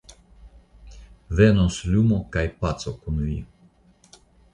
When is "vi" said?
3.27-3.37